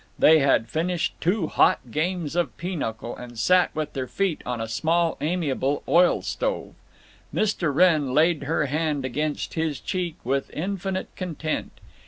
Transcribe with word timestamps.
They 0.17 0.39
had 0.39 0.67
finished 0.67 1.13
two 1.21 1.45
hot 1.45 1.91
games 1.91 2.35
of 2.35 2.57
pinochle, 2.57 3.15
and 3.15 3.37
sat 3.37 3.69
with 3.75 3.93
their 3.93 4.07
feet 4.07 4.41
on 4.47 4.59
a 4.59 4.67
small 4.67 5.15
amiable 5.21 5.83
oil 5.87 6.23
stove. 6.23 6.73
Mr. 7.31 7.71
Wrenn 7.71 8.11
laid 8.11 8.45
her 8.45 8.65
hand 8.65 9.05
against 9.05 9.53
his 9.53 9.79
cheek 9.79 10.15
with 10.23 10.49
infinite 10.55 11.15
content. 11.15 11.73